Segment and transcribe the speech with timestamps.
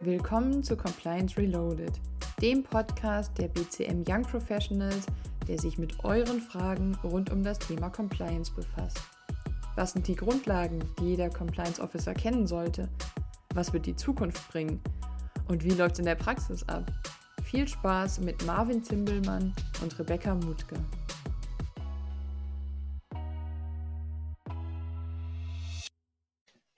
[0.00, 1.90] Willkommen zu Compliance Reloaded,
[2.40, 5.06] dem Podcast der BCM Young Professionals,
[5.48, 9.00] der sich mit euren Fragen rund um das Thema Compliance befasst.
[9.74, 12.88] Was sind die Grundlagen, die jeder Compliance Officer kennen sollte?
[13.54, 14.80] Was wird die Zukunft bringen?
[15.48, 16.84] Und wie läuft es in der Praxis ab?
[17.42, 20.76] Viel Spaß mit Marvin Zimbelmann und Rebecca Mutke.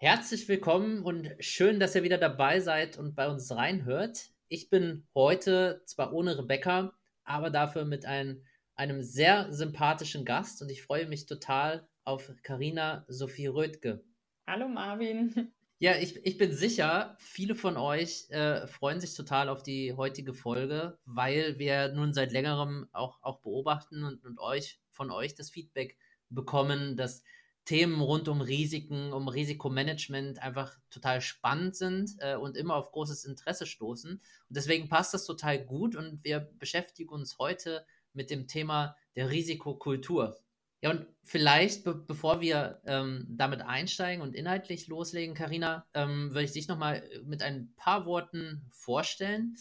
[0.02, 4.30] Herzlich willkommen und schön, dass ihr wieder dabei seid und bei uns reinhört.
[4.48, 8.42] Ich bin heute zwar ohne Rebecca, aber dafür mit ein,
[8.76, 14.02] einem sehr sympathischen Gast und ich freue mich total auf Karina Sophie Rödke.
[14.46, 15.52] Hallo Marvin.
[15.82, 20.34] Ja, ich, ich bin sicher, viele von euch äh, freuen sich total auf die heutige
[20.34, 25.48] Folge, weil wir nun seit längerem auch, auch beobachten und, und euch von euch das
[25.48, 25.96] Feedback
[26.28, 27.22] bekommen, dass
[27.64, 33.24] Themen rund um Risiken, um Risikomanagement einfach total spannend sind äh, und immer auf großes
[33.24, 34.12] Interesse stoßen.
[34.12, 39.30] Und deswegen passt das total gut und wir beschäftigen uns heute mit dem Thema der
[39.30, 40.40] Risikokultur.
[40.82, 46.44] Ja, und vielleicht, be bevor wir ähm, damit einsteigen und inhaltlich loslegen, Karina, ähm, würde
[46.44, 49.56] ich dich nochmal mit ein paar Worten vorstellen.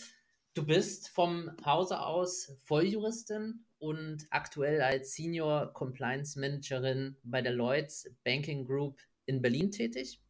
[0.53, 8.09] Du bist vom Hause aus Volljuristin und aktuell als Senior Compliance Managerin bei der Lloyds
[8.23, 10.21] Banking Group in Berlin tätig.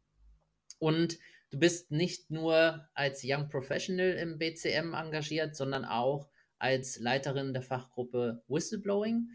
[0.78, 1.18] Und
[1.50, 7.62] du bist nicht nur als Young Professional im BCM engagiert, sondern auch als Leiterin der
[7.62, 9.28] Fachgruppe Whistleblowing.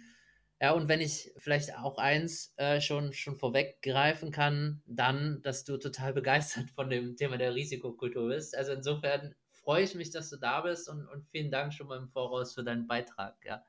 [0.61, 5.77] Ja, und wenn ich vielleicht auch eins äh, schon, schon vorweggreifen kann, dann, dass du
[5.77, 8.55] total begeistert von dem Thema der Risikokultur bist.
[8.55, 11.97] Also insofern freue ich mich, dass du da bist und, und vielen Dank schon mal
[11.97, 13.35] im Voraus für deinen Beitrag.
[13.43, 13.65] Ja.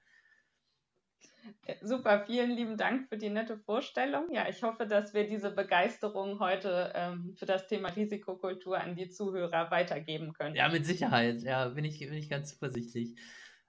[1.82, 4.32] Super, vielen lieben Dank für die nette Vorstellung.
[4.32, 9.08] Ja, ich hoffe, dass wir diese Begeisterung heute ähm, für das Thema Risikokultur an die
[9.08, 10.54] Zuhörer weitergeben können.
[10.54, 11.42] Ja, mit Sicherheit.
[11.42, 13.16] Ja, bin ich, bin ich ganz zuversichtlich.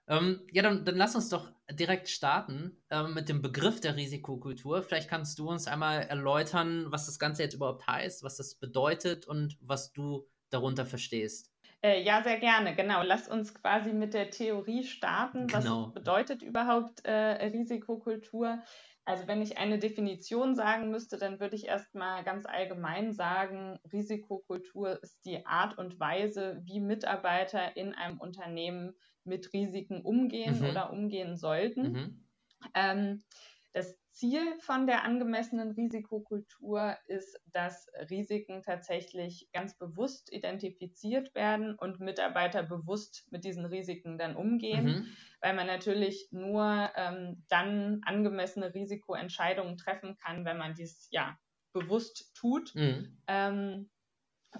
[0.08, 4.82] Ähm, ja, dann, dann lass uns doch direkt starten ähm, mit dem Begriff der Risikokultur.
[4.82, 9.26] Vielleicht kannst du uns einmal erläutern, was das Ganze jetzt überhaupt heißt, was das bedeutet
[9.26, 11.52] und was du darunter verstehst.
[11.82, 12.74] Äh, ja, sehr gerne.
[12.74, 13.02] Genau.
[13.02, 15.46] Lass uns quasi mit der Theorie starten.
[15.46, 15.86] Genau.
[15.86, 18.62] Was bedeutet überhaupt äh, Risikokultur?
[19.04, 25.02] Also wenn ich eine Definition sagen müsste, dann würde ich erstmal ganz allgemein sagen, Risikokultur
[25.02, 30.66] ist die Art und Weise, wie Mitarbeiter in einem Unternehmen mit Risiken umgehen mhm.
[30.68, 31.92] oder umgehen sollten.
[31.92, 32.28] Mhm.
[32.74, 33.24] Ähm,
[33.72, 42.00] das Ziel von der angemessenen Risikokultur ist, dass Risiken tatsächlich ganz bewusst identifiziert werden und
[42.00, 45.06] Mitarbeiter bewusst mit diesen Risiken dann umgehen, mhm.
[45.40, 51.38] weil man natürlich nur ähm, dann angemessene Risikoentscheidungen treffen kann, wenn man dies ja
[51.72, 52.74] bewusst tut.
[52.74, 53.18] Mhm.
[53.28, 53.90] Ähm,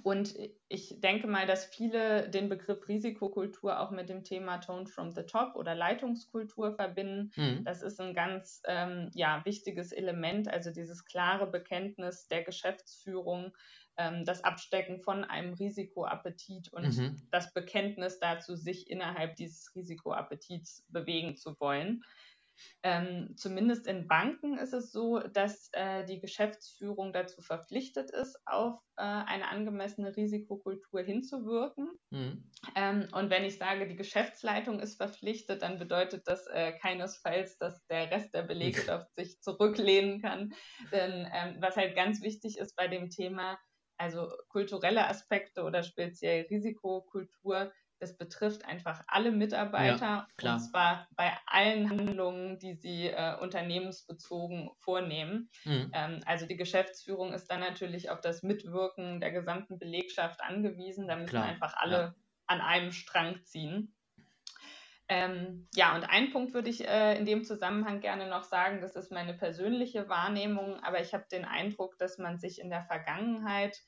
[0.03, 0.35] und
[0.69, 5.23] ich denke mal, dass viele den Begriff Risikokultur auch mit dem Thema Tone from the
[5.23, 7.33] Top oder Leitungskultur verbinden.
[7.37, 7.65] Mhm.
[7.65, 13.57] Das ist ein ganz ähm, ja, wichtiges Element, also dieses klare Bekenntnis der Geschäftsführung,
[13.97, 17.23] ähm, das Abstecken von einem Risikoappetit und mhm.
[17.31, 22.05] das Bekenntnis dazu, sich innerhalb dieses Risikoappetits bewegen zu wollen.
[22.83, 28.81] Ähm, zumindest in Banken ist es so, dass äh, die Geschäftsführung dazu verpflichtet ist, auf
[28.97, 31.91] äh, eine angemessene Risikokultur hinzuwirken.
[32.11, 32.51] Mhm.
[32.75, 37.85] Ähm, und wenn ich sage, die Geschäftsleitung ist verpflichtet, dann bedeutet das äh, keinesfalls, dass
[37.87, 40.53] der Rest der Belegschaft sich zurücklehnen kann.
[40.93, 43.59] Denn ähm, was halt ganz wichtig ist bei dem Thema,
[43.99, 51.33] also kulturelle Aspekte oder speziell Risikokultur, das betrifft einfach alle Mitarbeiter ja, und zwar bei
[51.47, 55.51] allen Handlungen, die sie äh, unternehmensbezogen vornehmen.
[55.65, 55.91] Mhm.
[55.93, 61.31] Ähm, also die Geschäftsführung ist dann natürlich auf das Mitwirken der gesamten Belegschaft angewiesen, damit
[61.31, 62.15] klar, einfach alle ja.
[62.47, 63.95] an einem Strang ziehen.
[65.11, 68.95] Ähm, ja, und ein Punkt würde ich äh, in dem Zusammenhang gerne noch sagen, das
[68.95, 73.81] ist meine persönliche Wahrnehmung, aber ich habe den Eindruck, dass man sich in der Vergangenheit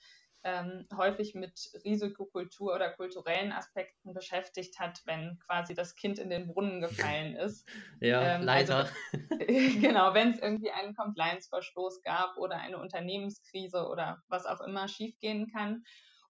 [0.43, 6.47] ähm, häufig mit Risikokultur oder kulturellen Aspekten beschäftigt hat, wenn quasi das Kind in den
[6.47, 7.69] Brunnen gefallen ist.
[8.01, 8.77] Ja, ähm, leider.
[8.79, 8.93] Also,
[9.81, 15.51] genau, wenn es irgendwie einen Compliance-Verstoß gab oder eine Unternehmenskrise oder was auch immer schiefgehen
[15.53, 15.85] kann.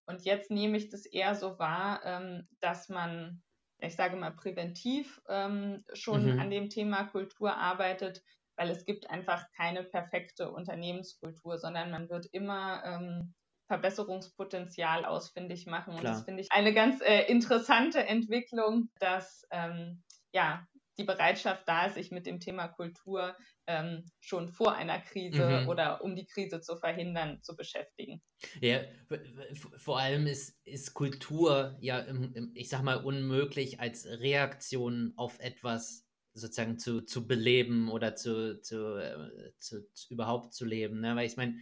[0.07, 3.43] Und jetzt nehme ich das eher so wahr, ähm, dass man,
[3.79, 6.41] ich sage mal, präventiv ähm, schon mhm.
[6.41, 8.23] an dem Thema Kultur arbeitet,
[8.57, 13.35] weil es gibt einfach keine perfekte Unternehmenskultur, sondern man wird immer ähm,
[13.71, 15.95] Verbesserungspotenzial ausfindig machen.
[15.95, 16.15] Und Klar.
[16.15, 20.03] das finde ich eine ganz äh, interessante Entwicklung, dass ähm,
[20.33, 20.67] ja
[20.99, 23.37] die Bereitschaft da ist, sich mit dem Thema Kultur
[23.69, 25.69] ähm, schon vor einer Krise mhm.
[25.69, 28.21] oder um die Krise zu verhindern, zu beschäftigen.
[28.61, 28.81] Ja,
[29.77, 35.39] vor allem ist, ist Kultur ja, im, im, ich sag mal, unmöglich als Reaktion auf
[35.39, 41.01] etwas sozusagen zu, zu beleben oder zu, zu, äh, zu, zu überhaupt zu leben.
[41.01, 41.15] Ne?
[41.15, 41.55] Weil ich meine,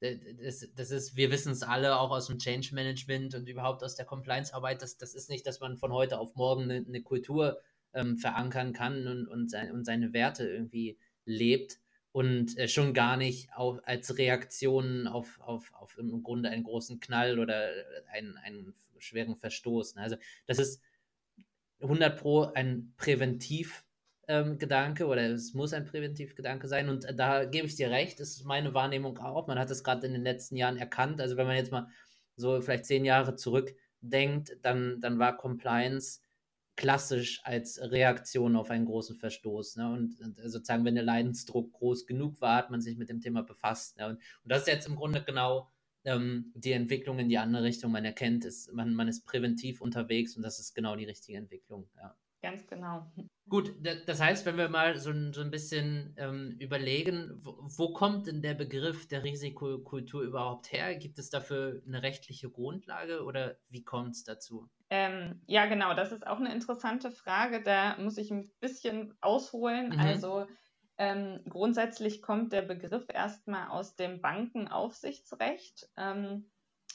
[0.00, 3.96] das, das ist, wir wissen es alle auch aus dem Change Management und überhaupt aus
[3.96, 7.60] der Compliance-Arbeit, das, das ist nicht, dass man von heute auf morgen eine, eine Kultur
[7.94, 11.80] ähm, verankern kann und, und, sein, und seine Werte irgendwie lebt
[12.12, 17.00] und äh, schon gar nicht auf, als Reaktion auf, auf, auf im Grunde einen großen
[17.00, 17.70] Knall oder
[18.12, 19.94] einen, einen schweren Verstoß.
[19.94, 20.02] Ne?
[20.02, 20.16] Also
[20.46, 20.82] das ist
[21.80, 23.85] 100 Pro ein Präventiv-
[24.28, 26.88] ähm, Gedanke oder es muss ein Präventivgedanke sein.
[26.88, 29.46] Und da gebe ich dir recht, ist meine Wahrnehmung auch.
[29.46, 31.20] Man hat es gerade in den letzten Jahren erkannt.
[31.20, 31.88] Also wenn man jetzt mal
[32.36, 36.20] so vielleicht zehn Jahre zurückdenkt, dann, dann war Compliance
[36.76, 39.76] klassisch als Reaktion auf einen großen Verstoß.
[39.76, 39.90] Ne?
[39.90, 43.42] Und, und, sozusagen, wenn der Leidensdruck groß genug war, hat man sich mit dem Thema
[43.42, 43.96] befasst.
[43.96, 44.06] Ne?
[44.06, 45.70] Und, und, das ist jetzt im Grunde genau
[46.04, 47.92] ähm, die Entwicklung in die andere Richtung.
[47.92, 51.88] Man erkennt es, man, man ist präventiv unterwegs und das ist genau die richtige Entwicklung.
[51.96, 52.14] Ja.
[52.42, 53.10] Ganz genau.
[53.48, 53.74] Gut,
[54.06, 58.26] das heißt, wenn wir mal so, ein, so ein bisschen ähm, überlegen, wo, wo, kommt
[58.26, 60.96] denn der Begriff der Risikokultur überhaupt her?
[60.96, 64.68] Gibt es dafür eine rechtliche Grundlage oder wie kommt es dazu?
[64.90, 67.62] Ähm, ja, genau, das ist auch eine interessante Frage.
[67.62, 69.90] Da muss ich ein bisschen ausholen.
[69.90, 70.00] Mhm.
[70.00, 70.46] Also
[70.98, 75.88] ähm, grundsätzlich kommt der Begriff erstmal aus dem Bankenaufsichtsrecht.
[75.96, 76.50] Ähm,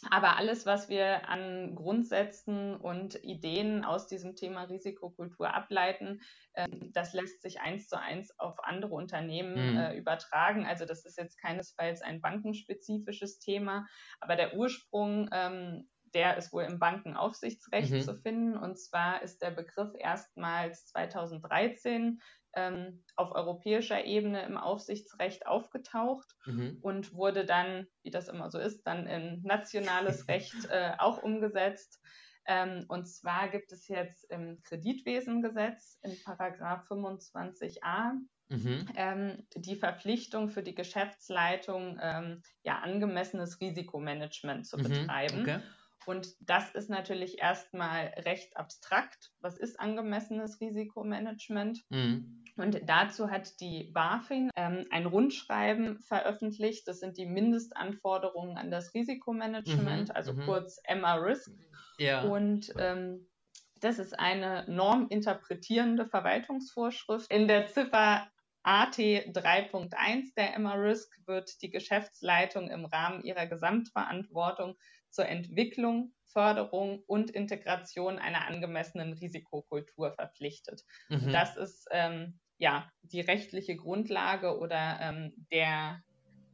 [0.09, 6.21] aber alles, was wir an Grundsätzen und Ideen aus diesem Thema Risikokultur ableiten,
[6.56, 9.77] ähm, das lässt sich eins zu eins auf andere Unternehmen mhm.
[9.77, 10.65] äh, übertragen.
[10.65, 13.86] Also das ist jetzt keinesfalls ein bankenspezifisches Thema,
[14.19, 18.01] aber der Ursprung ähm, der ist wohl im Bankenaufsichtsrecht mhm.
[18.01, 18.57] zu finden.
[18.57, 22.19] Und zwar ist der Begriff erstmals 2013
[22.56, 26.77] ähm, auf europäischer Ebene im Aufsichtsrecht aufgetaucht mhm.
[26.81, 32.00] und wurde dann, wie das immer so ist, dann in nationales Recht äh, auch umgesetzt.
[32.45, 38.13] Ähm, und zwar gibt es jetzt im Kreditwesengesetz in Paragraph 25a
[38.50, 38.88] mhm.
[38.95, 44.83] ähm, die Verpflichtung für die Geschäftsleitung, ähm, ja, angemessenes Risikomanagement zu mhm.
[44.83, 45.42] betreiben.
[45.42, 45.59] Okay.
[46.06, 49.31] Und das ist natürlich erstmal recht abstrakt.
[49.39, 51.83] Was ist angemessenes Risikomanagement?
[51.89, 52.44] Mhm.
[52.57, 56.88] Und dazu hat die BaFin ähm, ein Rundschreiben veröffentlicht.
[56.88, 60.15] Das sind die Mindestanforderungen an das Risikomanagement, mhm.
[60.15, 60.45] also mhm.
[60.45, 61.51] kurz MA-Risk.
[61.98, 62.24] Ja.
[62.24, 63.27] Und ähm,
[63.80, 67.31] das ist eine norminterpretierende Verwaltungsvorschrift.
[67.31, 68.27] In der Ziffer
[68.63, 74.77] AT 3.1 der MA-Risk wird die Geschäftsleitung im Rahmen ihrer Gesamtverantwortung
[75.12, 80.84] zur Entwicklung, Förderung und Integration einer angemessenen Risikokultur verpflichtet.
[81.10, 81.31] Mhm.
[81.31, 86.02] Das ist ähm, ja die rechtliche Grundlage oder ähm, der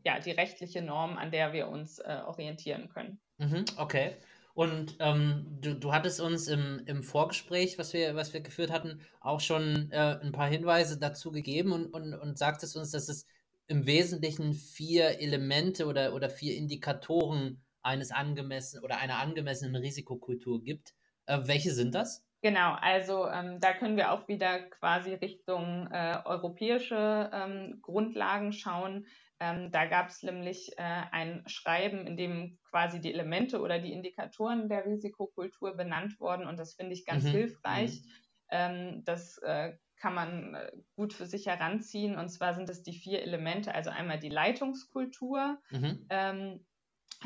[0.04, 3.20] ja die rechtliche Norm, an der wir uns äh, orientieren können.
[3.38, 4.16] Mhm, okay.
[4.54, 9.02] Und ähm, du, du hattest uns im, im Vorgespräch, was wir, was wir geführt hatten,
[9.20, 13.28] auch schon äh, ein paar Hinweise dazu gegeben und, und, und sagtest uns, dass es
[13.68, 20.94] im Wesentlichen vier Elemente oder, oder vier Indikatoren eines angemessenen oder einer angemessenen Risikokultur gibt.
[21.26, 22.24] Äh, welche sind das?
[22.42, 29.08] Genau, also ähm, da können wir auch wieder quasi Richtung äh, europäische ähm, Grundlagen schauen.
[29.40, 33.92] Ähm, da gab es nämlich äh, ein Schreiben, in dem quasi die Elemente oder die
[33.92, 37.30] Indikatoren der Risikokultur benannt wurden und das finde ich ganz mhm.
[37.30, 38.02] hilfreich.
[38.02, 38.12] Mhm.
[38.50, 42.94] Ähm, das äh, kann man äh, gut für sich heranziehen und zwar sind es die
[42.94, 46.06] vier Elemente, also einmal die Leitungskultur, mhm.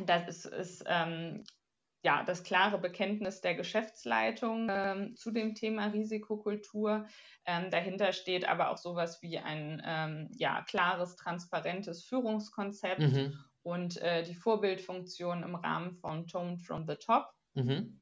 [0.05, 1.43] Das ist, ist ähm,
[2.03, 7.05] ja, das klare Bekenntnis der Geschäftsleitung ähm, zu dem Thema Risikokultur.
[7.45, 13.37] Ähm, dahinter steht aber auch sowas wie ein ähm, ja, klares, transparentes Führungskonzept mhm.
[13.61, 17.27] und äh, die Vorbildfunktion im Rahmen von Tone from the Top.
[17.53, 17.99] Mhm.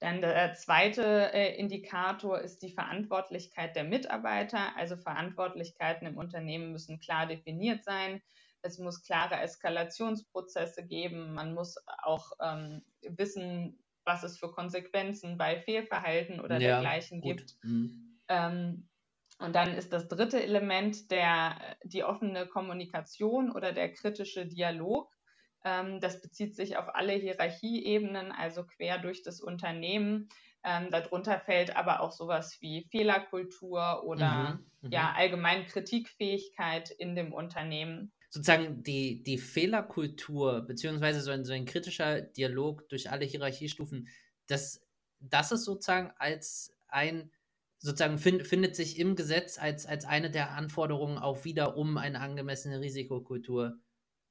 [0.00, 4.76] Dann der zweite äh, Indikator ist die Verantwortlichkeit der Mitarbeiter.
[4.76, 8.20] Also Verantwortlichkeiten im Unternehmen müssen klar definiert sein.
[8.62, 11.34] Es muss klare Eskalationsprozesse geben.
[11.34, 17.38] Man muss auch ähm, wissen, was es für Konsequenzen bei Fehlverhalten oder ja, dergleichen gut.
[17.38, 17.56] gibt.
[17.62, 18.18] Mhm.
[18.28, 18.88] Ähm,
[19.38, 25.12] und dann ist das dritte Element der, die offene Kommunikation oder der kritische Dialog.
[25.64, 30.28] Ähm, das bezieht sich auf alle Hierarchieebenen, also quer durch das Unternehmen.
[30.64, 34.92] Ähm, darunter fällt aber auch sowas wie Fehlerkultur oder mhm, mhm.
[34.92, 41.64] ja, allgemein Kritikfähigkeit in dem Unternehmen sozusagen die, die Fehlerkultur, beziehungsweise so ein, so ein
[41.64, 44.08] kritischer Dialog durch alle Hierarchiestufen,
[44.46, 44.82] das,
[45.20, 47.30] das ist sozusagen als ein,
[47.78, 52.20] sozusagen find, findet sich im Gesetz als, als eine der Anforderungen auch wieder, um eine
[52.20, 53.78] angemessene Risikokultur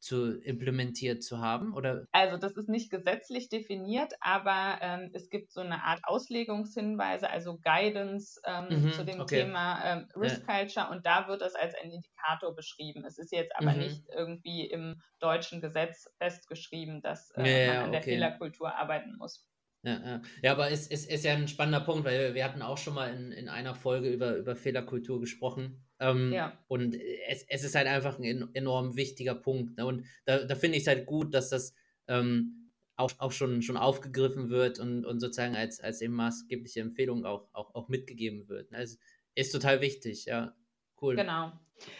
[0.05, 1.73] zu implementiert zu haben?
[1.73, 2.05] Oder?
[2.11, 7.57] Also das ist nicht gesetzlich definiert, aber ähm, es gibt so eine Art Auslegungshinweise, also
[7.57, 9.41] Guidance ähm, mhm, zu dem okay.
[9.41, 10.59] Thema ähm, Risk ja.
[10.59, 13.03] Culture und da wird das als ein Indikator beschrieben.
[13.05, 13.79] Es ist jetzt aber mhm.
[13.79, 18.11] nicht irgendwie im deutschen Gesetz festgeschrieben, dass äh, ja, man an der okay.
[18.11, 19.43] Fehlerkultur arbeiten muss.
[19.85, 20.21] Ja, ja.
[20.41, 23.13] ja aber es, es ist ja ein spannender Punkt, weil wir hatten auch schon mal
[23.13, 25.85] in, in einer Folge über, über Fehlerkultur gesprochen.
[25.99, 26.57] Ähm, ja.
[26.67, 26.95] Und
[27.29, 29.77] es, es ist halt einfach ein enorm wichtiger Punkt.
[29.77, 29.85] Ne?
[29.85, 31.73] Und da, da finde ich es halt gut, dass das
[32.07, 37.25] ähm, auch, auch schon, schon aufgegriffen wird und, und sozusagen als, als eben maßgebliche Empfehlung
[37.25, 38.71] auch, auch, auch mitgegeben wird.
[38.71, 38.79] Ne?
[38.79, 38.97] Also
[39.35, 40.55] ist total wichtig, ja.
[41.01, 41.15] Cool.
[41.15, 41.51] Genau.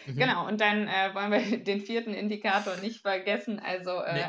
[0.06, 0.16] Mhm.
[0.16, 3.58] Genau, und dann äh, wollen wir den vierten Indikator nicht vergessen.
[3.58, 4.24] Also äh, nee.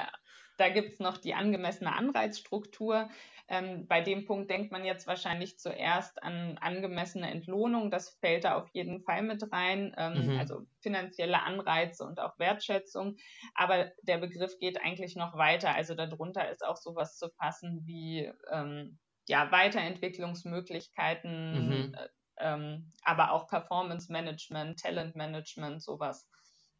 [0.57, 3.09] da gibt es noch die angemessene Anreizstruktur.
[3.49, 7.91] Ähm, bei dem Punkt denkt man jetzt wahrscheinlich zuerst an angemessene Entlohnung.
[7.91, 9.95] Das fällt da auf jeden Fall mit rein.
[9.97, 10.37] Ähm, mhm.
[10.37, 13.15] Also finanzielle Anreize und auch Wertschätzung.
[13.53, 15.75] Aber der Begriff geht eigentlich noch weiter.
[15.75, 21.93] Also darunter ist auch sowas zu fassen wie ähm, ja, Weiterentwicklungsmöglichkeiten, mhm.
[21.93, 22.07] äh,
[22.39, 26.29] ähm, aber auch Performance Management, Talent Management, sowas.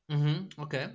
[0.08, 0.90] Mhm, okay.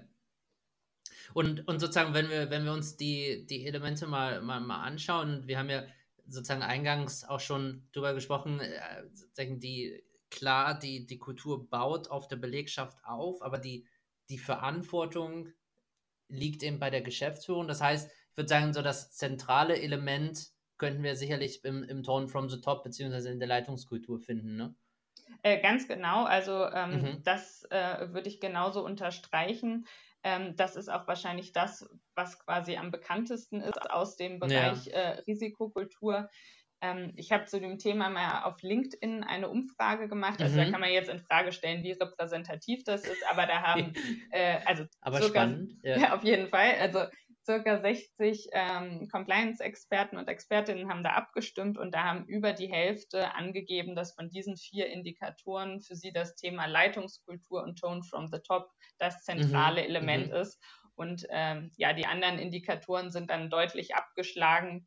[1.34, 5.46] Und, und sozusagen, wenn wir, wenn wir uns die, die Elemente mal, mal, mal anschauen,
[5.46, 5.84] wir haben ja
[6.26, 12.28] sozusagen eingangs auch schon drüber gesprochen, äh, sozusagen die, klar, die, die Kultur baut auf
[12.28, 13.86] der Belegschaft auf, aber die,
[14.28, 15.48] die Verantwortung
[16.28, 17.68] liegt eben bei der Geschäftsführung.
[17.68, 20.48] Das heißt, ich würde sagen, so das zentrale Element
[20.78, 24.74] könnten wir sicherlich im, im Tone from the Top beziehungsweise in der Leitungskultur finden, ne?
[25.42, 27.22] Äh, ganz genau, also ähm, mhm.
[27.24, 29.86] das äh, würde ich genauso unterstreichen.
[30.24, 34.92] Ähm, das ist auch wahrscheinlich das, was quasi am bekanntesten ist aus dem Bereich ja.
[34.92, 36.28] äh, Risikokultur.
[36.80, 40.42] Ähm, ich habe zu dem Thema mal auf LinkedIn eine Umfrage gemacht.
[40.42, 40.64] Also mhm.
[40.64, 43.92] da kann man jetzt in Frage stellen, wie repräsentativ das ist, aber da haben
[44.30, 45.96] äh, also aber sogar, spannend, ja.
[46.00, 46.14] ja.
[46.14, 46.74] auf jeden Fall.
[46.80, 47.04] Also
[47.44, 53.34] circa 60 ähm, Compliance-Experten und Expertinnen haben da abgestimmt und da haben über die Hälfte
[53.34, 58.38] angegeben, dass von diesen vier Indikatoren für sie das Thema Leitungskultur und Tone from the
[58.38, 59.88] Top das zentrale mhm.
[59.88, 60.36] Element mhm.
[60.36, 60.62] ist.
[60.94, 64.86] Und ähm, ja, die anderen Indikatoren sind dann deutlich abgeschlagen.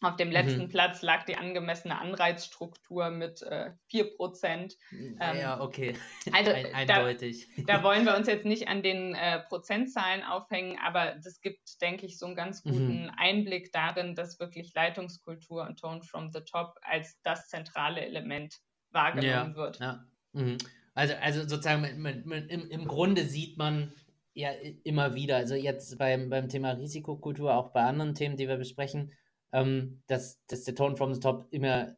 [0.00, 0.68] Auf dem letzten mhm.
[0.68, 4.76] Platz lag die angemessene Anreizstruktur mit äh, 4%.
[4.92, 5.94] Ähm, ja, okay.
[6.32, 7.48] Also Ein, eindeutig.
[7.66, 11.82] Da, da, wollen wir uns jetzt nicht an den äh, Prozentzahlen aufhängen, aber das gibt,
[11.82, 12.70] denke ich, so einen ganz mhm.
[12.70, 13.12] guten mhm.
[13.16, 18.56] Einblick darin, dass wirklich Leitungskultur und Tone from the Top als das zentrale Element
[18.90, 19.80] wahrgenommen ja, wird.
[19.80, 20.04] Ja.
[20.32, 20.58] Mhm.
[20.94, 23.92] Also, also sozusagen mit, mit, im, im Grunde sieht man
[24.32, 24.50] ja
[24.84, 29.12] immer wieder, also jetzt beim, beim Thema Risikokultur, auch bei anderen Themen, die wir besprechen,
[29.52, 31.96] ähm, dass, dass der Tone from the Top immer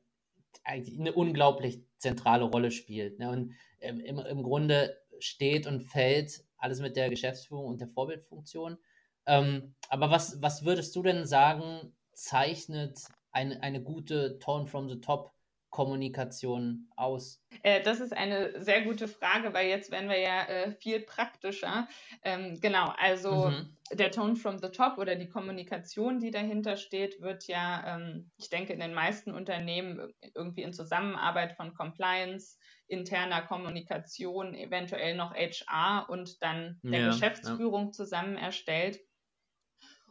[0.64, 3.18] eine unglaublich zentrale Rolle spielt.
[3.18, 3.30] Ne?
[3.30, 8.78] Und ähm, im, im Grunde steht und fällt alles mit der Geschäftsführung und der Vorbildfunktion.
[9.26, 13.00] Ähm, aber was, was würdest du denn sagen, zeichnet
[13.32, 15.32] eine, eine gute Tone from the Top
[15.70, 17.42] Kommunikation aus?
[17.62, 21.88] Äh, das ist eine sehr gute Frage, weil jetzt werden wir ja äh, viel praktischer.
[22.22, 23.76] Ähm, genau, also mhm.
[23.92, 28.50] der Tone from the Top oder die Kommunikation, die dahinter steht, wird ja, ähm, ich
[28.50, 32.58] denke, in den meisten Unternehmen irgendwie in Zusammenarbeit von Compliance,
[32.88, 37.92] interner Kommunikation, eventuell noch HR und dann der ja, Geschäftsführung ja.
[37.92, 38.98] zusammen erstellt.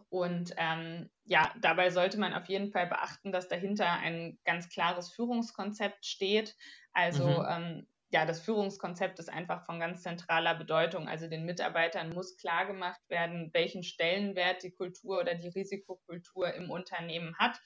[0.10, 5.12] Und ähm, ja, dabei sollte man auf jeden Fall beachten, dass dahinter ein ganz klares
[5.12, 6.56] Führungskonzept steht.
[6.94, 7.46] Also mhm.
[7.48, 11.08] ähm, ja, das Führungskonzept ist einfach von ganz zentraler Bedeutung.
[11.08, 16.72] Also den Mitarbeitern muss klar gemacht werden, welchen Stellenwert die Kultur oder die Risikokultur im
[16.72, 17.62] Unternehmen hat.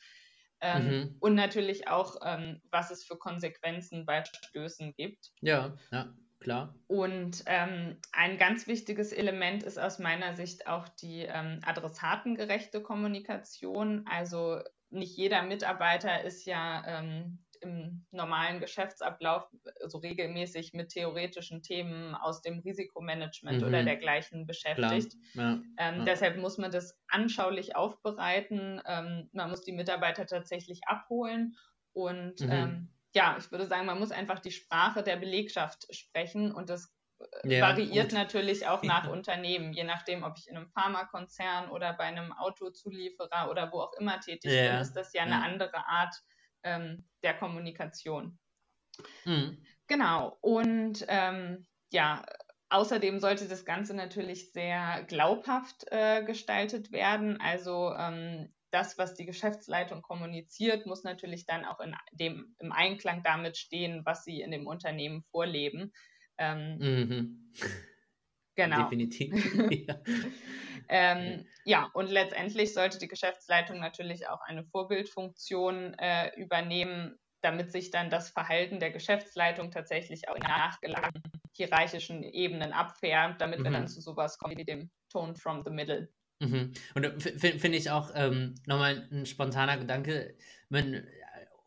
[0.59, 1.15] Ähm, mhm.
[1.21, 5.31] Und natürlich auch, ähm, was es für Konsequenzen bei Stößen gibt.
[5.39, 6.75] Ja, ja klar.
[6.88, 14.05] Und ähm, ein ganz wichtiges Element ist aus meiner Sicht auch die ähm, adressatengerechte Kommunikation.
[14.09, 14.59] Also
[14.89, 19.47] nicht jeder Mitarbeiter ist ja ähm, im normalen Geschäftsablauf
[19.85, 23.67] so regelmäßig mit theoretischen Themen aus dem Risikomanagement mhm.
[23.67, 25.15] oder dergleichen beschäftigt.
[25.33, 26.03] Ja, ähm, ja.
[26.05, 28.81] Deshalb muss man das anschaulich aufbereiten.
[28.85, 31.55] Ähm, man muss die Mitarbeiter tatsächlich abholen
[31.93, 32.51] und mhm.
[32.51, 36.93] ähm, ja, ich würde sagen, man muss einfach die Sprache der Belegschaft sprechen und das
[37.43, 38.17] äh, ja, variiert gut.
[38.17, 43.50] natürlich auch nach Unternehmen, je nachdem, ob ich in einem Pharmakonzern oder bei einem Autozulieferer
[43.50, 45.25] oder wo auch immer tätig ja, bin, ist das ja, ja.
[45.25, 46.15] eine andere Art
[46.63, 48.39] ähm, der Kommunikation.
[49.25, 49.63] Mhm.
[49.88, 50.38] Genau.
[50.41, 52.24] Und ähm, ja,
[52.70, 57.39] außerdem sollte das Ganze natürlich sehr glaubhaft äh, gestaltet werden.
[57.39, 63.24] Also ähm, das, was die Geschäftsleitung kommuniziert, muss natürlich dann auch in dem, im Einklang
[63.24, 65.94] damit stehen, was sie in dem Unternehmen vorleben.
[66.38, 67.51] Ähm, mhm.
[68.56, 68.84] Genau.
[68.84, 69.34] Definitiv.
[69.88, 69.96] ja.
[70.88, 77.89] ähm, ja, und letztendlich sollte die Geschäftsleitung natürlich auch eine Vorbildfunktion äh, übernehmen, damit sich
[77.89, 83.63] dann das Verhalten der Geschäftsleitung tatsächlich auch in nachgelagerten hierarchischen Ebenen abfärbt, damit mhm.
[83.63, 83.88] wir dann mhm.
[83.88, 86.10] zu sowas kommen wie dem Tone from the Middle.
[86.50, 86.73] Mhm.
[86.95, 90.35] Und äh, finde ich auch ähm, nochmal ein spontaner Gedanke,
[90.69, 91.03] man,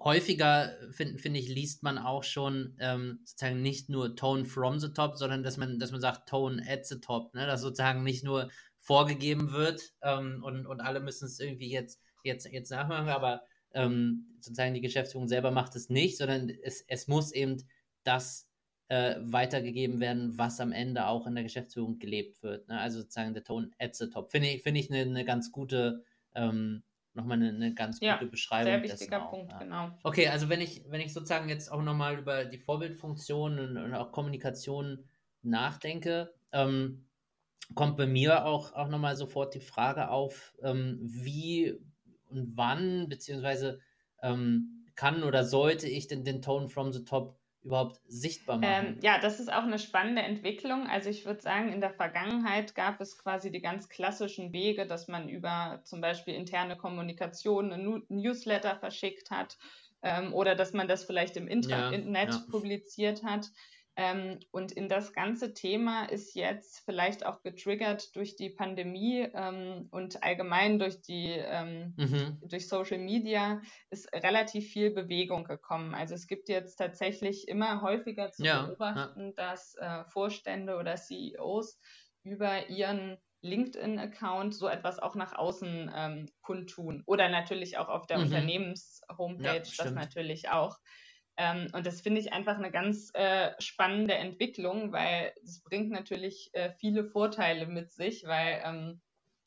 [0.07, 4.93] häufiger, finde find ich, liest man auch schon ähm, sozusagen nicht nur Tone from the
[4.93, 7.47] top, sondern dass man, dass man sagt Tone at the top, ne?
[7.47, 12.47] dass sozusagen nicht nur vorgegeben wird ähm, und, und alle müssen es irgendwie jetzt, jetzt,
[12.53, 13.43] jetzt nachmachen, aber
[13.73, 17.57] ähm, sozusagen die Geschäftsführung selber macht es nicht, sondern es, es muss eben
[18.05, 18.49] das
[18.89, 22.69] äh, weitergegeben werden, was am Ende auch in der Geschäftsführung gelebt wird.
[22.69, 22.79] Ne?
[22.79, 24.31] Also sozusagen der Tone at the top.
[24.31, 26.83] Finde ich, find ich eine, eine ganz gute ähm,
[27.17, 28.73] nochmal eine, eine ganz gute ja, Beschreibung.
[28.73, 29.59] Sehr wichtiger Punkt, ja.
[29.59, 29.91] genau.
[30.05, 33.95] Okay, also wenn ich, wenn ich sozusagen jetzt auch nochmal über die Vorbildfunktion und, und,
[33.95, 35.09] auch Kommunikation
[35.43, 37.07] nachdenke, ähm,
[37.75, 41.75] kommt bei mir auch, auch nochmal sofort die Frage auf, ähm, wie
[42.29, 43.81] und wann, beziehungsweise
[44.23, 48.87] ähm, kann oder sollte ich denn den Tone from the Top überhaupt sichtbar machen?
[48.87, 50.87] Ähm, ja, das ist auch eine spannende Entwicklung.
[50.87, 55.09] Also ich würde sagen, in der Vergangenheit gab es quasi die ganz klassischen Wege, dass
[55.09, 59.59] man über zum Beispiel interne Kommunikation eine Newsletter verschickt hat
[60.03, 62.45] ähm, oder dass man das vielleicht im Intra ja, Internet ja.
[62.51, 63.51] publiziert hat.
[63.99, 69.89] Ähm, und in das ganze Thema ist jetzt vielleicht auch getriggert durch die Pandemie ähm,
[69.91, 72.39] und allgemein durch die ähm, mhm.
[72.47, 75.95] durch Social Media ist relativ viel Bewegung gekommen.
[75.95, 79.49] Also es gibt jetzt tatsächlich immer häufiger zu ja, beobachten, ja.
[79.49, 81.81] dass äh, Vorstände oder CEOs
[82.23, 87.03] über ihren LinkedIn-Account so etwas auch nach außen ähm, kundtun.
[87.07, 88.25] Oder natürlich auch auf der mhm.
[88.25, 90.79] Unternehmens-Homepage, ja, das natürlich auch.
[91.37, 96.51] Ähm, und das finde ich einfach eine ganz äh, spannende Entwicklung, weil es bringt natürlich
[96.55, 99.01] äh, viele Vorteile mit sich, weil ähm,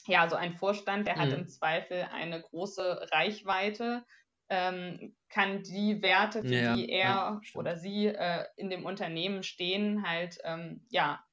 [0.05, 1.19] ja, so ein Vorstand, der mhm.
[1.19, 4.03] hat im Zweifel eine große Reichweite,
[4.50, 9.44] ähm, kann die Werte, für ja, die er ja, oder sie äh, in dem Unternehmen
[9.44, 11.24] stehen, halt ähm, ja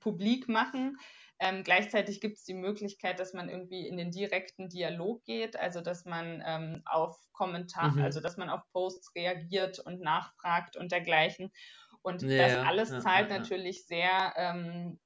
[0.00, 0.98] publik machen.
[1.38, 5.82] Ähm, gleichzeitig gibt es die Möglichkeit, dass man irgendwie in den direkten Dialog geht, also
[5.82, 8.02] dass man ähm, auf Kommentare, mhm.
[8.04, 11.52] also dass man auf Posts reagiert und nachfragt und dergleichen.
[12.00, 14.98] Und ja, das alles ja, zahlt ja, natürlich sehr ähm,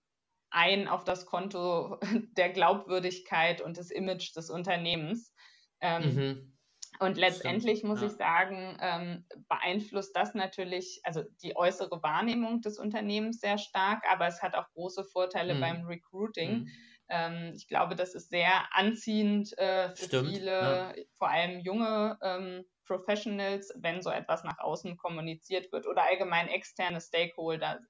[0.50, 1.98] ein auf das Konto
[2.36, 5.34] der Glaubwürdigkeit und des Image des Unternehmens.
[5.80, 6.58] Ähm, mhm.
[6.98, 8.08] Und letztendlich Stimmt, muss ja.
[8.08, 14.26] ich sagen, ähm, beeinflusst das natürlich, also die äußere Wahrnehmung des Unternehmens sehr stark, aber
[14.26, 15.60] es hat auch große Vorteile mhm.
[15.60, 16.58] beim Recruiting.
[16.58, 16.68] Mhm.
[17.08, 20.94] Ähm, ich glaube, das ist sehr anziehend äh, für Stimmt, viele, ja.
[21.16, 27.00] vor allem junge ähm, Professionals, wenn so etwas nach außen kommuniziert wird oder allgemein externe
[27.00, 27.80] Stakeholder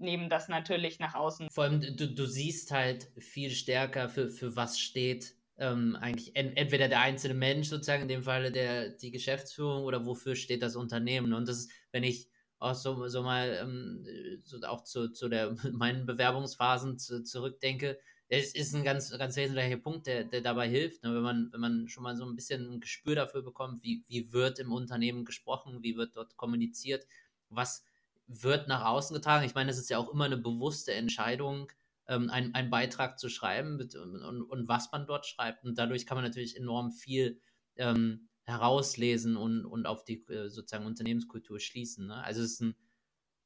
[0.00, 1.48] nehmen das natürlich nach außen.
[1.50, 6.56] Vor allem, du, du siehst halt viel stärker, für, für was steht ähm, eigentlich en
[6.56, 10.74] entweder der einzelne Mensch sozusagen, in dem Falle der, die Geschäftsführung oder wofür steht das
[10.74, 11.32] Unternehmen.
[11.34, 14.04] Und das ist, wenn ich auch so, so mal ähm,
[14.42, 17.98] so auch zu, zu der, meinen Bewerbungsphasen zu, zurückdenke,
[18.32, 21.14] es ist ein ganz, ganz wesentlicher Punkt, der, der dabei hilft, ne?
[21.14, 24.32] wenn, man, wenn man schon mal so ein bisschen ein Gespür dafür bekommt, wie, wie
[24.32, 27.06] wird im Unternehmen gesprochen, wie wird dort kommuniziert,
[27.48, 27.84] was
[28.28, 29.44] wird nach außen getragen.
[29.44, 31.72] Ich meine, es ist ja auch immer eine bewusste Entscheidung,
[32.10, 35.64] ähm, einen, einen Beitrag zu schreiben mit, und, und, was man dort schreibt.
[35.64, 37.40] Und dadurch kann man natürlich enorm viel
[37.76, 42.08] ähm, herauslesen und, und auf die äh, sozusagen Unternehmenskultur schließen.
[42.08, 42.22] Ne?
[42.24, 42.74] Also es ist ein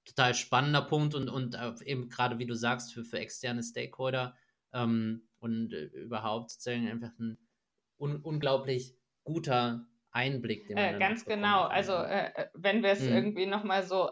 [0.07, 4.35] total spannender Punkt und, und äh, eben gerade wie du sagst, für, für externe Stakeholder
[4.72, 7.38] ähm, und äh, überhaupt sozusagen einfach ein
[7.98, 10.68] un unglaublich guter Einblick.
[10.68, 11.64] Den man äh, ganz genau.
[11.64, 13.14] Also äh, äh, wenn wir es mhm.
[13.14, 14.11] irgendwie nochmal so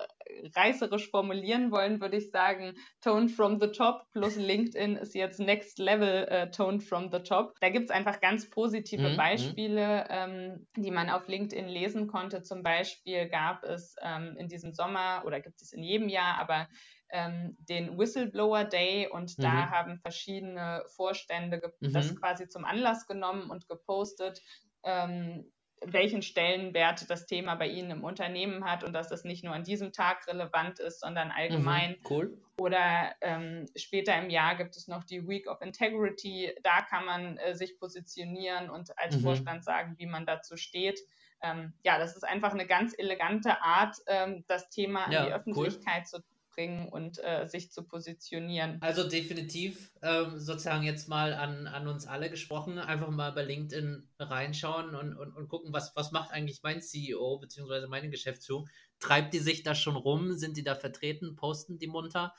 [0.55, 5.79] reißerisch formulieren wollen, würde ich sagen, Tone from the Top plus LinkedIn ist jetzt Next
[5.79, 7.55] Level äh, Tone from the Top.
[7.61, 9.17] Da gibt es einfach ganz positive mhm.
[9.17, 12.43] Beispiele, ähm, die man auf LinkedIn lesen konnte.
[12.43, 16.69] Zum Beispiel gab es ähm, in diesem Sommer oder gibt es in jedem Jahr, aber
[17.13, 19.43] ähm, den Whistleblower Day und mhm.
[19.43, 21.93] da haben verschiedene Vorstände mhm.
[21.93, 24.41] das quasi zum Anlass genommen und gepostet,
[24.83, 25.53] ähm,
[25.85, 29.65] welchen Stellenwert das Thema bei Ihnen im Unternehmen hat und dass es nicht nur an
[29.65, 31.93] diesem Tag relevant ist, sondern allgemein.
[31.93, 32.39] Mhm, cool.
[32.59, 36.55] Oder ähm, später im Jahr gibt es noch die Week of Integrity.
[36.63, 39.23] Da kann man äh, sich positionieren und als mhm.
[39.23, 41.01] Vorstand sagen, wie man dazu steht.
[41.43, 45.33] Ähm, ja, das ist einfach eine ganz elegante Art, ähm, das Thema an ja, die
[45.33, 46.21] Öffentlichkeit cool.
[46.21, 48.79] zu bringen und äh, sich zu positionieren.
[48.81, 54.09] Also definitiv ähm, sozusagen jetzt mal an, an uns alle gesprochen, einfach mal bei LinkedIn
[54.19, 57.87] reinschauen und, und, und gucken, was, was macht eigentlich mein CEO bzw.
[57.89, 58.69] meine Geschäftsführung.
[59.01, 60.35] Treibt die sich da schon rum?
[60.35, 61.35] Sind die da vertreten?
[61.35, 62.35] Posten die munter?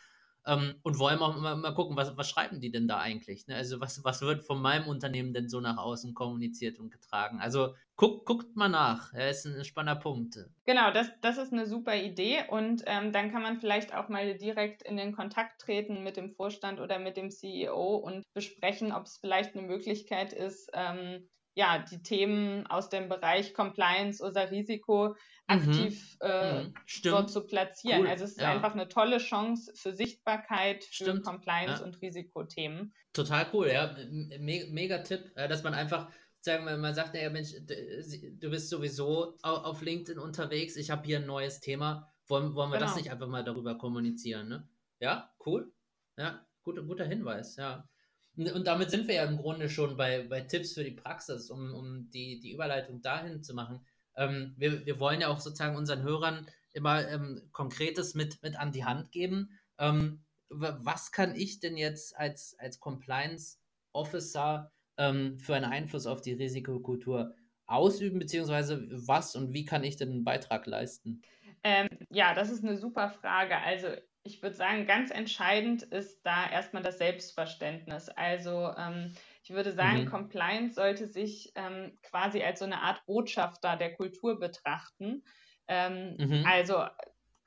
[0.45, 3.47] Ähm, und wollen auch mal, mal gucken, was, was schreiben die denn da eigentlich?
[3.47, 3.55] Ne?
[3.55, 7.39] Also was, was wird von meinem Unternehmen denn so nach außen kommuniziert und getragen?
[7.39, 10.37] Also guckt, guckt mal nach, ja, ist ein spannender Punkt.
[10.65, 14.37] Genau, das, das ist eine super Idee und ähm, dann kann man vielleicht auch mal
[14.37, 19.05] direkt in den Kontakt treten mit dem Vorstand oder mit dem CEO und besprechen, ob
[19.05, 25.09] es vielleicht eine Möglichkeit ist, ähm, ja, die Themen aus dem Bereich Compliance oder Risiko
[25.09, 25.15] mhm.
[25.47, 26.29] aktiv mhm.
[26.29, 26.73] Äh, mhm.
[27.03, 28.01] dort zu platzieren.
[28.01, 28.07] Cool.
[28.07, 28.51] Also es ist ja.
[28.51, 31.25] einfach eine tolle Chance für Sichtbarkeit, für Stimmt.
[31.25, 31.85] Compliance ja.
[31.85, 32.93] und Risikothemen.
[33.13, 33.95] Total cool, ja.
[34.39, 36.09] Me mega Tipp, dass man einfach
[36.43, 41.19] sagen wir mal sagt, naja Mensch, du bist sowieso auf LinkedIn unterwegs, ich habe hier
[41.19, 42.89] ein neues Thema, wollen, wollen wir genau.
[42.89, 44.67] das nicht einfach mal darüber kommunizieren, ne?
[44.99, 45.71] Ja, cool.
[46.17, 47.87] Ja, guter, guter Hinweis, ja.
[48.35, 51.73] Und damit sind wir ja im Grunde schon bei, bei Tipps für die Praxis, um,
[51.73, 53.85] um die, die Überleitung dahin zu machen.
[54.15, 58.71] Ähm, wir, wir wollen ja auch sozusagen unseren Hörern immer ähm, Konkretes mit, mit an
[58.71, 59.59] die Hand geben.
[59.77, 63.57] Ähm, was kann ich denn jetzt als, als Compliance
[63.91, 69.95] Officer ähm, für einen Einfluss auf die Risikokultur ausüben, beziehungsweise was und wie kann ich
[69.95, 71.21] denn einen Beitrag leisten?
[71.63, 73.57] Ähm, ja, das ist eine super Frage.
[73.57, 73.87] Also
[74.23, 78.09] ich würde sagen, ganz entscheidend ist da erstmal das Selbstverständnis.
[78.09, 80.09] Also ähm, ich würde sagen, mhm.
[80.09, 85.23] Compliance sollte sich ähm, quasi als so eine Art Botschafter der Kultur betrachten.
[85.67, 86.45] Ähm, mhm.
[86.47, 86.85] Also,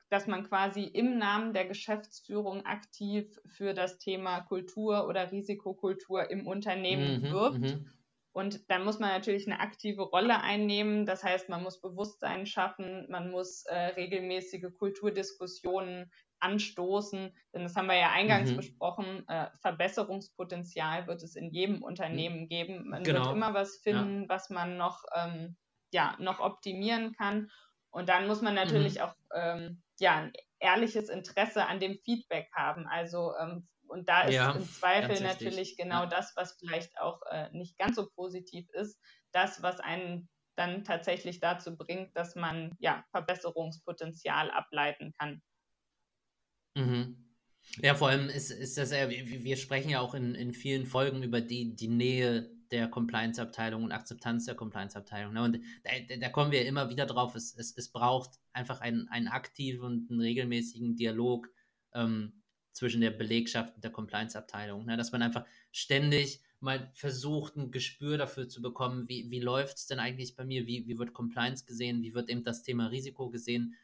[0.09, 6.45] dass man quasi im Namen der Geschäftsführung aktiv für das Thema Kultur oder Risikokultur im
[6.45, 7.31] Unternehmen mhm.
[7.31, 7.59] wirbt.
[7.59, 7.91] Mhm.
[8.33, 11.07] Und dann muss man natürlich eine aktive Rolle einnehmen.
[11.07, 17.33] Das heißt, man muss Bewusstsein schaffen, man muss äh, regelmäßige Kulturdiskussionen anstoßen.
[17.53, 18.57] Denn das haben wir ja eingangs mhm.
[18.57, 19.27] besprochen.
[19.27, 22.89] Äh, Verbesserungspotenzial wird es in jedem Unternehmen geben.
[22.89, 23.25] Man genau.
[23.25, 24.29] wird immer was finden, ja.
[24.29, 25.57] was man noch, ähm,
[25.91, 27.49] ja, noch optimieren kann.
[27.89, 29.01] Und dann muss man natürlich mhm.
[29.01, 32.87] auch ähm, ja, ein ehrliches Interesse an dem Feedback haben.
[32.87, 36.07] Also ähm, und da ist ja, im Zweifel natürlich genau ja.
[36.07, 38.99] das, was vielleicht auch äh, nicht ganz so positiv ist,
[39.31, 45.41] das, was einen dann tatsächlich dazu bringt, dass man ja Verbesserungspotenzial ableiten kann.
[46.77, 47.15] Mhm.
[47.81, 51.41] Ja, vor allem ist, ist das wir sprechen ja auch in, in vielen Folgen über
[51.41, 55.33] die, die Nähe der Compliance-Abteilung und Akzeptanz der Compliance-Abteilung.
[55.33, 55.43] Ne?
[55.43, 59.27] Und da, da, kommen wir immer wieder drauf, es, es, es braucht einfach einen, einen
[59.27, 61.49] aktiven und einen regelmäßigen Dialog
[61.93, 62.41] ähm,
[62.73, 64.85] zwischen der Belegschaft und der Compliance-Abteilung.
[64.85, 64.97] Ne?
[64.97, 69.87] Dass man einfach ständig mal versucht, ein Gespür dafür zu bekommen, wie, wie läuft es
[69.87, 73.29] denn eigentlich bei mir, wie, wie wird Compliance gesehen, wie wird eben das Thema Risiko
[73.29, 73.75] gesehen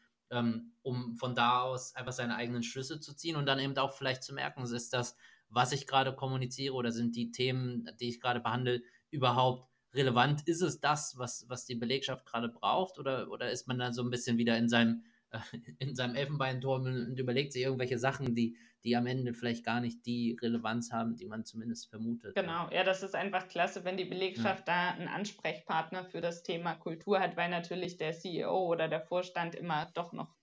[0.82, 4.22] um von da aus einfach seine eigenen Schlüsse zu ziehen und dann eben auch vielleicht
[4.22, 5.16] zu merken, ist das,
[5.48, 10.46] was ich gerade kommuniziere oder sind die Themen, die ich gerade behandle, überhaupt relevant?
[10.46, 14.02] Ist es das, was, was die Belegschaft gerade braucht oder, oder ist man dann so
[14.02, 15.04] ein bisschen wieder in seinem,
[15.78, 20.04] in seinem Elfenbeinturm und überlegt sich irgendwelche Sachen, die, die am Ende vielleicht gar nicht
[20.06, 22.34] die Relevanz haben, die man zumindest vermutet.
[22.34, 24.74] Genau, ja, das ist einfach klasse, wenn die Belegschaft ja.
[24.74, 29.54] da einen Ansprechpartner für das Thema Kultur hat, weil natürlich der CEO oder der Vorstand
[29.54, 30.34] immer doch noch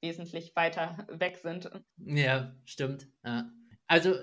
[0.00, 1.70] wesentlich weiter weg sind.
[1.96, 3.08] Ja, stimmt.
[3.24, 3.50] Ja.
[3.86, 4.14] Also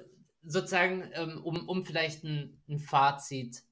[0.44, 3.64] sozusagen, ähm, um, um vielleicht ein, ein Fazit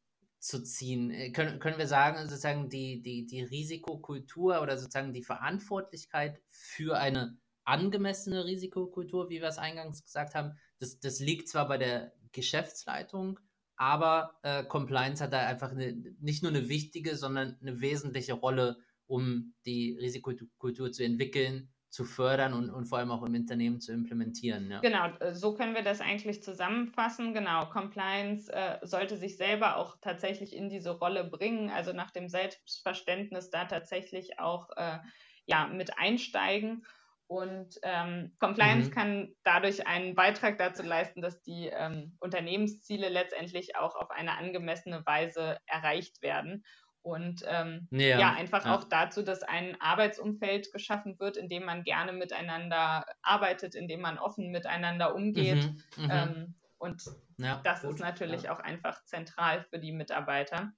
[0.44, 5.24] zu ziehen, äh, können, können wir sagen, sozusagen die, die, die Risikokultur oder sozusagen die
[5.24, 11.70] Verantwortlichkeit für eine angemessene Risikokultur, wie wir es eingangs gesagt haben, das, das liegt zwar
[11.70, 13.40] bei der Geschäftsleitung,
[13.78, 18.78] aber äh, Compliance hat da einfach eine, nicht nur eine wichtige, sondern eine wesentliche Rolle,
[19.08, 23.94] um die Risikokultur zu entwickeln, zu fördern und, und vor allem auch im Unternehmen zu
[23.94, 24.72] implementieren.
[24.72, 24.80] Ja.
[24.80, 27.36] Genau, so können wir das eigentlich zusammenfassen.
[27.36, 32.30] Genau, Compliance äh, sollte sich selber auch tatsächlich in diese Rolle bringen, also nach dem
[32.30, 34.98] Selbstverständnis da tatsächlich auch äh,
[35.46, 36.84] ja, mit einsteigen
[37.28, 38.94] und ähm, Compliance mhm.
[38.94, 45.06] kann dadurch einen Beitrag dazu leisten, dass die ähm, Unternehmensziele letztendlich auch auf eine angemessene
[45.06, 46.64] Weise erreicht werden.
[47.04, 48.76] Und ähm, ja, ja, einfach ja.
[48.76, 54.00] auch dazu, dass ein Arbeitsumfeld geschaffen wird, in dem man gerne miteinander arbeitet, in dem
[54.00, 55.70] man offen miteinander umgeht.
[55.98, 56.10] Mhm, mhm.
[56.10, 57.04] ähm, und
[57.38, 60.72] ja, das gut, ist natürlich auch einfach zentral für die Mitarbeiter.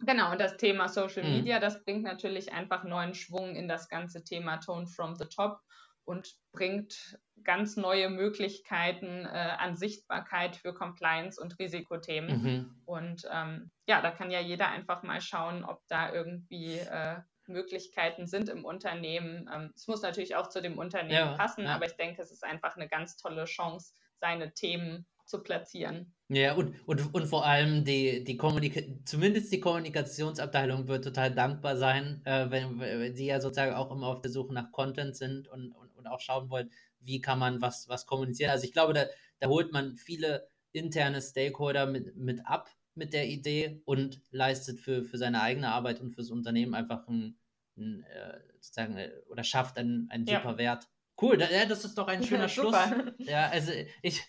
[0.00, 1.36] Genau, und das Thema Social mhm.
[1.36, 5.60] Media, das bringt natürlich einfach neuen Schwung in das ganze Thema Tone from the Top
[6.04, 12.42] und bringt ganz neue Möglichkeiten äh, an Sichtbarkeit für Compliance und Risikothemen.
[12.42, 12.82] Mhm.
[12.84, 18.26] Und ähm, ja, da kann ja jeder einfach mal schauen, ob da irgendwie äh, Möglichkeiten
[18.26, 19.48] sind im Unternehmen.
[19.52, 21.74] Ähm, es muss natürlich auch zu dem Unternehmen ja, passen, ja.
[21.74, 26.12] aber ich denke, es ist einfach eine ganz tolle Chance, seine Themen zu platzieren.
[26.28, 31.76] Ja, und, und, und vor allem die, die Kommunika zumindest die Kommunikationsabteilung wird total dankbar
[31.76, 35.48] sein, äh, wenn, wenn sie ja sozusagen auch immer auf der Suche nach Content sind
[35.48, 38.50] und, und, und auch schauen wollt, wie kann man was, was kommunizieren.
[38.50, 39.06] Also ich glaube, da,
[39.38, 45.04] da holt man viele interne Stakeholder mit, mit ab mit der Idee und leistet für,
[45.04, 47.38] für seine eigene Arbeit und fürs Unternehmen einfach ein,
[47.76, 50.40] ein äh, sozusagen äh, oder schafft einen, einen ja.
[50.40, 50.88] super Wert.
[51.20, 52.76] Cool, da, ja, das ist doch ein schöner ja, Schluss.
[53.18, 54.22] Ja, also ich,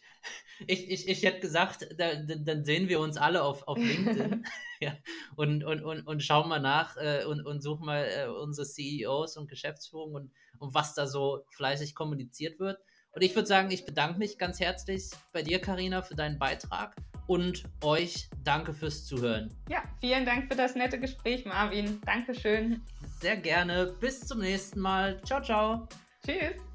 [0.67, 4.45] ich, ich, ich hätte gesagt, da, dann sehen wir uns alle auf, auf LinkedIn
[4.79, 4.93] ja,
[5.35, 9.37] und, und, und, und schauen mal nach äh, und, und suchen mal äh, unsere CEOs
[9.37, 12.79] und Geschäftsführung und, und was da so fleißig kommuniziert wird.
[13.13, 16.95] Und ich würde sagen, ich bedanke mich ganz herzlich bei dir, Karina, für deinen Beitrag
[17.27, 19.53] und euch danke fürs Zuhören.
[19.69, 21.99] Ja, vielen Dank für das nette Gespräch, Marvin.
[22.05, 22.81] Dankeschön.
[23.19, 23.93] Sehr gerne.
[23.99, 25.21] Bis zum nächsten Mal.
[25.23, 25.87] Ciao, ciao.
[26.25, 26.70] Tschüss.